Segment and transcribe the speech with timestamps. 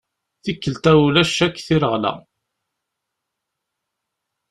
[0.43, 2.13] Tikkelt-a ulac akk tireɣla.